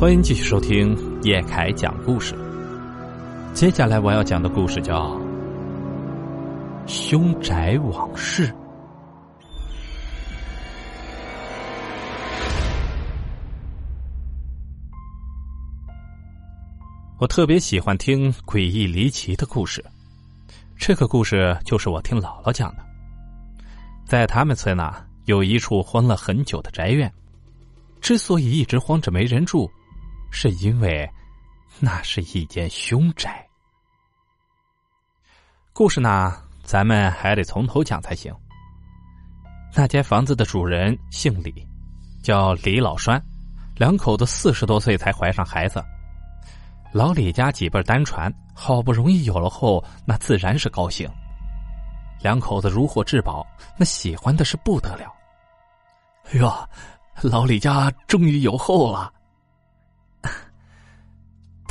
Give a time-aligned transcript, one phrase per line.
[0.00, 2.34] 欢迎继续收听叶凯讲故事。
[3.52, 5.14] 接下来我要讲的故事叫
[6.86, 8.48] 《凶宅往事》。
[17.18, 19.84] 我特别喜欢听诡异离奇的故事，
[20.78, 22.82] 这个故事就是我听姥姥讲的。
[24.06, 24.94] 在他们村呐，
[25.26, 27.12] 有一处荒了很久的宅院，
[28.00, 29.70] 之所以一直荒着没人住。
[30.30, 31.08] 是因为
[31.78, 33.46] 那是一间凶宅。
[35.72, 38.34] 故事呢，咱们还得从头讲才行。
[39.74, 41.66] 那间房子的主人姓李，
[42.22, 43.22] 叫李老栓，
[43.76, 45.82] 两口子四十多岁才怀上孩子。
[46.92, 51.08] 老李家几辈单传，好不容易有了后，那自然是高兴。
[52.20, 53.46] 两口子如获至宝，
[53.78, 55.14] 那喜欢的是不得了。
[56.26, 56.52] 哎呦，
[57.22, 59.12] 老李家终于有后了。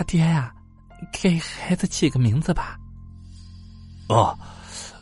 [0.00, 0.50] 他爹呀，
[1.12, 2.78] 给孩子起个名字吧。
[4.08, 4.34] 哦，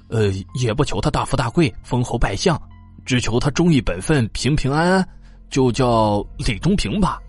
[0.08, 2.60] 呃，也不求他大富大贵、封侯拜相，
[3.06, 5.08] 只求他忠义本分、平平安安，
[5.50, 7.20] 就叫李忠平吧。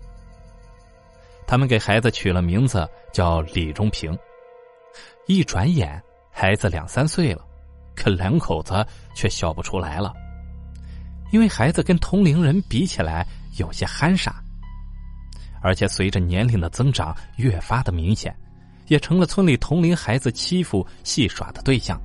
[1.46, 4.18] 他们给孩子取了名字叫李忠平。
[5.28, 7.46] 一转眼，孩子两三岁了，
[7.94, 10.12] 可两口子却笑不出来了，
[11.30, 13.24] 因为孩子跟同龄人比起来
[13.58, 14.42] 有些憨傻。
[15.60, 18.34] 而且随着年龄的增长，越发的明显，
[18.88, 22.00] 也成了村里同龄孩子欺负戏耍的对象。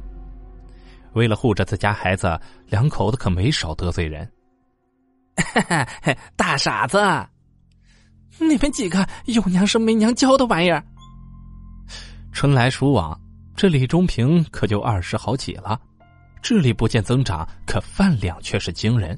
[1.13, 4.29] 为了护着自家孩子，两口子可没少得罪人。
[6.35, 6.97] 大傻子，
[8.39, 10.83] 你们几个有娘生没娘教的玩意儿！
[12.33, 13.17] 春来暑往，
[13.55, 15.79] 这李忠平可就二十好几了，
[16.41, 19.17] 智力不见增长，可饭量却是惊人。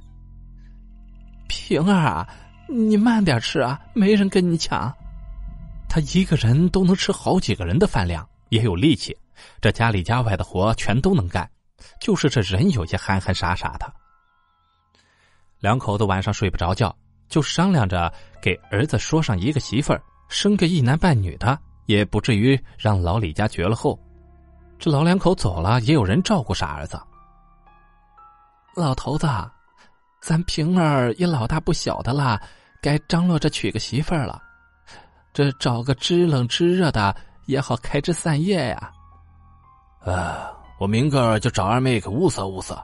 [1.47, 2.27] 平儿啊！
[2.69, 4.93] 你慢点吃啊，没人跟你抢。
[5.89, 9.17] 他一个人都能吃好几个人的饭量，也有力气，
[9.61, 11.49] 这家里家外的活全都能干，
[11.99, 13.91] 就是这人有些憨憨傻傻的。
[15.59, 16.93] 两口子晚上睡不着觉，
[17.29, 23.97] 就商量着给儿子说上一个媳妇儿，生个一男半女的，也不至于让老李家绝了后。
[24.77, 26.99] 这老两口走了，也有人照顾傻儿子。
[28.75, 29.25] 老头子。
[30.27, 32.37] 咱平儿也老大不小的了，
[32.81, 34.43] 该张罗着娶个媳妇儿了。
[35.31, 37.15] 这找个知冷知热的
[37.45, 38.91] 也好开枝散叶呀。
[40.01, 42.77] 呃，我明个就找二妹给物色物色。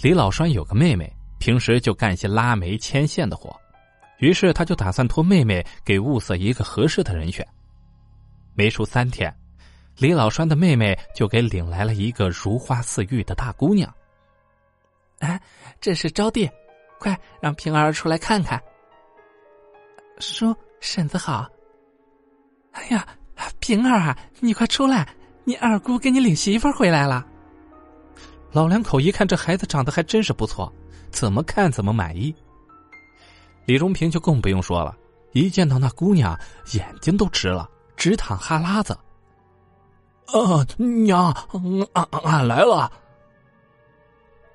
[0.00, 3.54] 李老栓有个妹妹，平时就干些拉煤牵线的活，
[4.20, 7.46] 于是他就打算托妹妹给物色一个合适的人选。
[8.54, 9.30] 没出三天，
[9.98, 13.94] 李老栓的妹妹就给领来了一个如花似玉的大姑娘。
[15.20, 15.40] 哎，
[15.80, 16.50] 这是招娣，
[16.98, 18.60] 快让平儿出来看看。
[20.18, 21.46] 叔婶子好。
[22.72, 23.06] 哎呀，
[23.60, 25.08] 平儿啊，你快出来，
[25.44, 27.24] 你二姑给你领媳妇回来了。
[28.52, 30.72] 老两口一看这孩子长得还真是不错，
[31.10, 32.34] 怎么看怎么满意。
[33.64, 34.96] 李荣平就更不用说了，
[35.32, 36.38] 一见到那姑娘，
[36.72, 38.92] 眼睛都直了，直淌哈喇子。
[40.26, 41.32] 啊，娘，
[41.92, 42.90] 俺俺来了。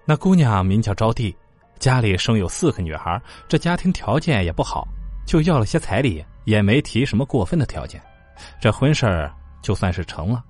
[0.10, 1.32] 那姑娘名叫招娣，
[1.78, 4.88] 家里生有四个女孩，这家庭条件也不好，
[5.24, 8.02] 就要了些彩礼，也没提什么过分的条件，
[8.60, 9.32] 这婚事儿
[9.62, 10.44] 就算是成了。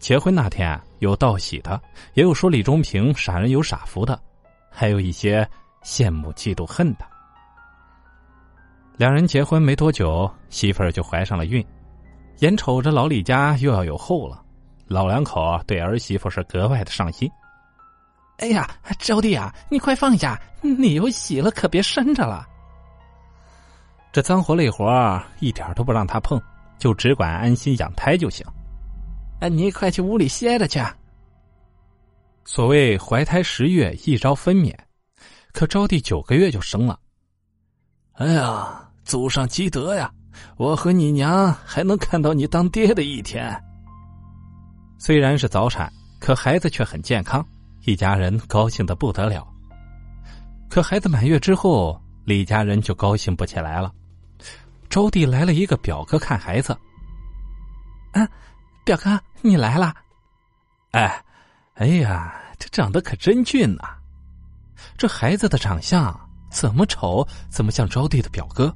[0.00, 1.80] 结婚那天有道喜的，
[2.14, 4.20] 也有说李忠平傻人有傻福的，
[4.68, 5.48] 还有一些
[5.84, 7.06] 羡慕嫉妒恨的。
[8.96, 11.64] 两人结婚没多久，媳妇儿就怀上了孕，
[12.40, 14.42] 眼瞅着老李家又要有后了，
[14.88, 17.30] 老两口对儿媳妇是格外的上心。
[18.38, 18.68] 哎呀，
[18.98, 20.40] 招弟啊，你快放下！
[20.60, 22.46] 你有喜了，可别伸着了。
[24.12, 26.40] 这脏活累活一点都不让他碰，
[26.78, 28.46] 就只管安心养胎就行。
[29.40, 30.80] 哎，你快去屋里歇着去。
[32.44, 34.74] 所谓怀胎十月，一朝分娩，
[35.52, 36.98] 可招娣九个月就生了。
[38.14, 40.10] 哎呀，祖上积德呀！
[40.56, 43.56] 我和你娘还能看到你当爹的一天。
[44.98, 47.44] 虽然是早产，可孩子却很健康。
[47.86, 49.46] 一家人高兴的不得了，
[50.70, 53.92] 可孩子满月之后，李家人就高兴不起来了。
[54.88, 56.72] 招娣来了一个表哥看孩子。
[58.12, 58.26] 啊，
[58.86, 59.94] 表哥你来了！
[60.92, 61.22] 哎，
[61.74, 63.98] 哎呀，这长得可真俊呐！
[64.96, 66.18] 这孩子的长相
[66.50, 68.74] 怎么瞅怎么像招娣的表哥，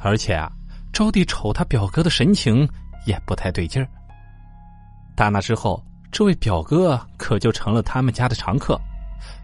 [0.00, 0.50] 而且啊，
[0.92, 2.68] 招娣瞅他表哥的神情
[3.06, 3.88] 也不太对劲儿。
[5.14, 5.80] 打那之后。
[6.12, 8.78] 这位表哥可就成了他们家的常客，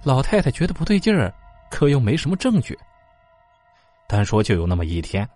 [0.05, 1.33] 老太太觉得不对劲儿，
[1.71, 2.79] 可又没什么证据。
[4.07, 5.27] 单说就有那么一天，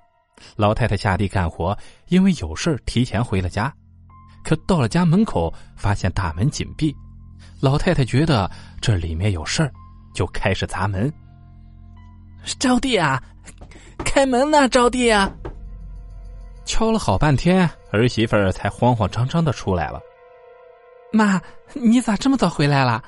[0.56, 1.76] 老太太下地干活，
[2.08, 3.72] 因为有事提前回了家。
[4.44, 6.94] 可到了家门口，发现大门紧闭，
[7.60, 8.50] 老太太觉得
[8.80, 9.72] 这里面有事儿，
[10.14, 11.10] 就开始砸门。
[12.58, 13.22] 招娣啊，
[14.04, 15.32] 开门呐，招娣啊！
[16.66, 19.98] 敲了好半天，儿媳妇儿才慌慌张张的出来了。
[21.12, 21.40] 妈，
[21.74, 23.02] 你咋这么早回来了？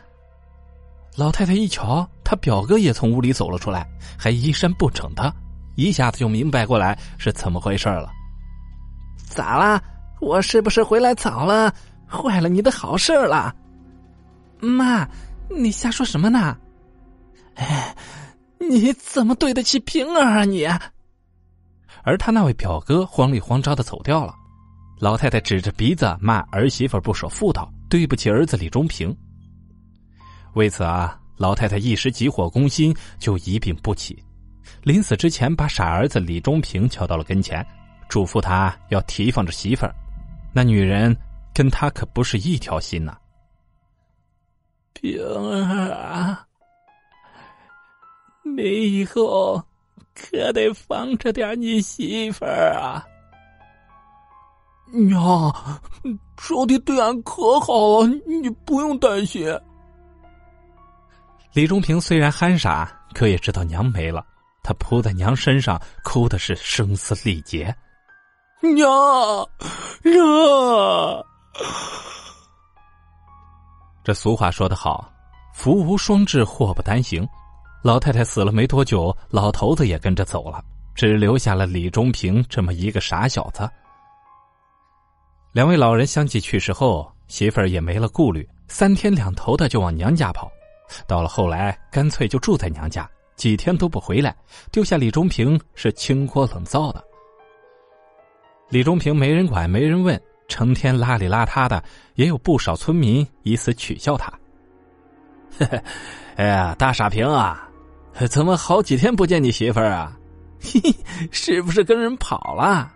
[1.17, 3.87] 老太太一瞧，她表哥也从屋里走了出来，
[4.19, 5.35] 还衣衫不整的，
[5.77, 8.11] 一下子就明白过来是怎么回事了。
[9.17, 9.83] 咋啦？
[10.21, 11.73] 我是不是回来早了，
[12.09, 13.55] 坏了你的好事了？
[14.61, 15.09] 妈，
[15.49, 16.57] 你瞎说什么呢？
[17.57, 17.95] 哎，
[18.59, 20.67] 你怎么对得起平儿啊你？
[22.03, 24.35] 而他那位表哥慌里慌张的走掉了，
[24.99, 29.17] 老太太指着鼻子骂儿媳妇不守妇道，对不起儿子李忠平。
[30.55, 34.21] 为此啊，老太太一时急火攻心，就一病不起，
[34.83, 37.65] 临死之前把傻儿子李忠平叫到了跟前，
[38.09, 39.95] 嘱咐他要提防着媳妇儿。
[40.53, 41.17] 那女人
[41.55, 43.17] 跟他可不是一条心呐。
[44.95, 46.45] 平儿啊，
[48.43, 49.63] 你以后
[50.17, 53.07] 可得防着点你媳妇儿啊！
[54.95, 55.53] 娘，
[56.37, 59.47] 招娣对俺可好了，你不用担心。
[61.53, 64.25] 李忠平虽然憨傻，可也知道娘没了，
[64.63, 67.75] 他扑在娘身上，哭的是声嘶力竭。
[68.61, 68.89] 娘，
[70.03, 71.25] 娘。
[74.03, 75.11] 这俗话说得好
[75.55, 77.27] ，“福无双至，祸不单行。”
[77.83, 80.65] 老太太死了没多久，老头子也跟着走了，
[80.95, 83.69] 只留下了李忠平这么一个傻小子。
[85.55, 90.51] 两位老人相继去世后，媳妇儿也没了顾虑，三天两头的就往娘家跑。
[91.07, 94.35] 到了后来，干脆就住在娘家，几天都不回来，
[94.73, 97.01] 丢下李忠平是清锅冷灶的。
[98.69, 101.81] 李忠平没人管，没人问，成天邋里邋遢的，
[102.17, 104.33] 也有不少村民以此取笑他。
[106.35, 107.71] 哎呀，大傻平啊，
[108.29, 110.19] 怎么好几天不见你媳妇儿啊？
[111.31, 112.93] 是不是跟人跑了？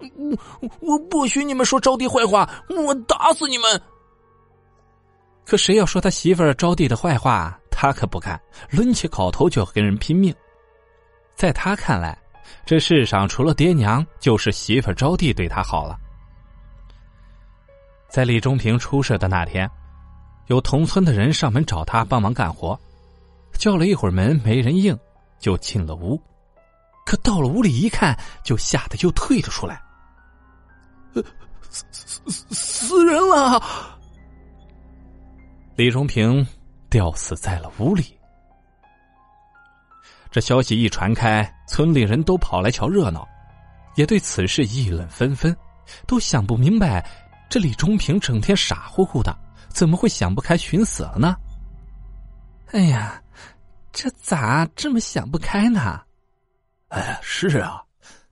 [0.00, 3.80] 我我不许你们说招娣坏话，我打死你们！
[5.44, 10.34] 可谁要说他媳妇招娣的坏话，他可不干，抡起镐头就要跟人拼命。
[11.34, 12.18] 在他看来。
[12.66, 15.98] 这世上除了爹娘，就是媳妇招娣对他好了。
[18.08, 19.68] 在李忠平出事的那天，
[20.46, 22.78] 有同村的人上门找他帮忙干活，
[23.54, 24.96] 叫了一会儿门没人应，
[25.38, 26.20] 就进了屋。
[27.04, 29.82] 可到了屋里一看，就吓得又退了出来。
[31.70, 33.62] 死死死死人了！
[35.76, 36.46] 李忠平
[36.88, 38.18] 吊死在了屋里。
[40.30, 43.26] 这消息一传开，村里人都跑来瞧热闹，
[43.96, 45.56] 也对此事议论纷纷，
[46.06, 47.04] 都想不明白，
[47.48, 49.36] 这李忠平整天傻乎乎的，
[49.68, 51.36] 怎么会想不开寻死了呢？
[52.72, 53.22] 哎呀，
[53.92, 56.00] 这咋这么想不开呢？
[56.94, 57.82] 哎，是啊，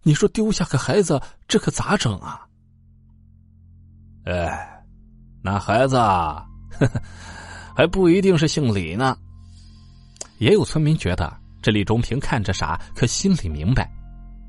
[0.03, 2.47] 你说丢下个孩子，这可咋整啊？
[4.25, 4.85] 哎，
[5.43, 6.47] 那孩子呵
[6.79, 7.03] 呵
[7.75, 9.17] 还不一定是姓李呢。
[10.39, 11.41] 也有村民觉得。
[11.61, 13.89] 这李忠平看着傻，可心里明白，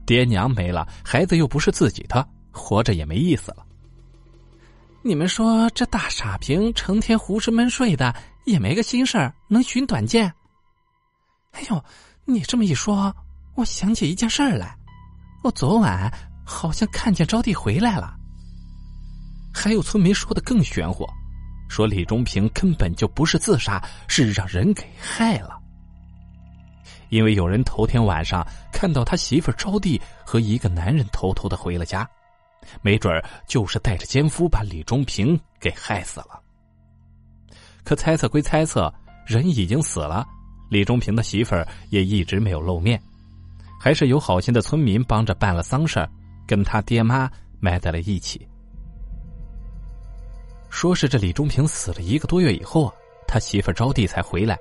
[0.04, 3.64] 爹娘没了，孩子又不是自己的，活着也没意思了。
[5.04, 8.16] 你们说这大傻平成天胡吃闷睡的，
[8.46, 10.34] 也没个心事儿，能寻短见？
[11.52, 11.86] 哎呦，
[12.26, 13.16] 你这么一说，
[13.56, 14.76] 我想起一件事儿来，
[15.44, 16.12] 我昨晚
[16.46, 18.16] 好像看见招娣回来了。
[19.54, 21.06] 还有村民说的更玄乎，
[21.70, 25.60] 说李忠平根本就不是自杀，是让人给害了。
[27.10, 32.10] 因为有人头天晚上看到他媳妇招娣和一个男人偷偷的回了家，
[32.82, 36.42] 没准就是带着奸夫把李忠平给害死了。
[37.84, 38.92] 可猜测归猜测，
[39.28, 40.26] 人已经死了，
[40.72, 43.00] 李忠平的媳妇儿也一直没有露面，
[43.84, 46.08] 还是有好心的村民帮着办了丧事
[46.48, 48.48] 跟他爹妈埋在了一起。
[50.70, 52.94] 说是这李忠平死了一个多月以后，
[53.28, 54.58] 他媳妇招娣才回来。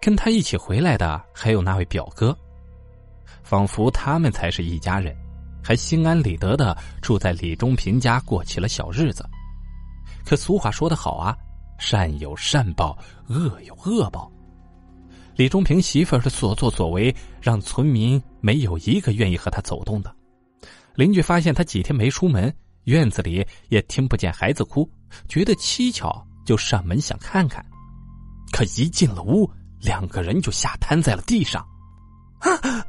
[0.00, 2.32] 跟他一起回来的还有那位表哥，
[3.42, 5.12] 仿佛他们才是一家人，
[5.60, 9.28] 还心安理得的住在李忠平家过起了小日子。
[10.24, 11.36] 可俗话说得好啊，
[11.76, 12.96] 善有善报，
[13.26, 14.30] 恶有恶报。
[15.36, 20.16] 李忠平媳妇儿的所作所为，让村民没有一个愿意和他走动的。
[20.94, 22.50] 邻居发现他几天没出门，
[22.84, 24.90] 院子里也听不见孩子哭，
[25.28, 27.62] 觉得蹊跷，就上门想看看。
[28.50, 29.46] 可一进了屋，
[29.78, 31.62] 两个人就吓瘫在了地上，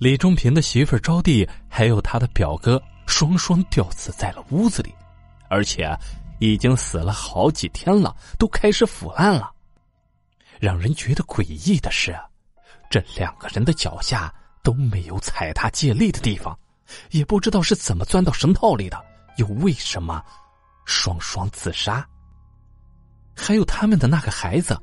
[0.00, 4.94] 李忠平的媳妇儿招娣还有他的表哥双双吊死在了屋子里，
[5.50, 5.94] 而且
[6.38, 9.52] 已经死了好几天了，都开始腐烂了。
[10.60, 12.18] 让人觉得诡异的是，
[12.90, 16.58] 这两个人的脚下都没有踩踏借力的地方，
[17.10, 19.02] 也不知道是怎么钻到绳套里的，
[19.36, 20.22] 又为什么
[20.84, 22.06] 双双自杀？
[23.36, 24.76] 还有他们的那个孩子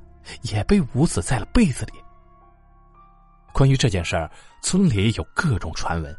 [0.43, 1.93] 也被捂死在了被子里。
[3.51, 6.15] 关于这件事儿，村里有各种传闻，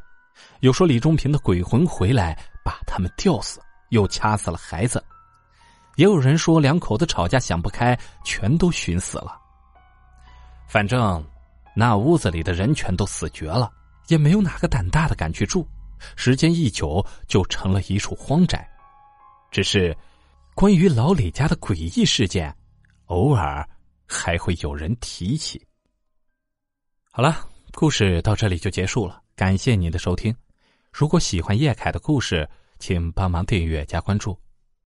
[0.61, 4.99] 有说李忠平的鬼魂回来把他们吊死，又掐死了孩子；
[5.97, 9.39] 也有人说两口子吵架想不开，全都寻死了。
[10.67, 11.25] 反正
[11.75, 13.73] 那屋子里的人全都死绝了，
[14.09, 15.67] 也没有哪个胆大的敢去住。
[16.17, 18.69] 时间一久，就成了一处荒宅。
[19.51, 19.97] 只是
[20.55, 22.55] 关于老李家的诡异事件，
[23.07, 23.67] 偶尔
[24.07, 25.65] 还会有人提起。
[27.11, 29.23] 好了，故事到这里就结束了。
[29.35, 30.35] 感谢您的收听。
[30.93, 34.39] 如果喜欢叶凯的故事，请帮忙订阅加关注。